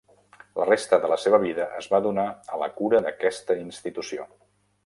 La 0.59 0.65
resta 0.69 0.97
de 1.03 1.11
la 1.11 1.17
seva 1.25 1.39
vida 1.43 1.67
es 1.81 1.89
va 1.93 2.01
donar 2.07 2.25
a 2.57 2.61
la 2.65 2.71
cura 2.81 3.03
d'aquesta 3.09 3.59
institució. 3.67 4.31